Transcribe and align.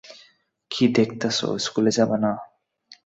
কি 0.71 0.83
দেখতাছো, 0.95 1.47
স্কুলে 1.57 1.91
যাবা 1.97 2.17
না? 2.17 2.31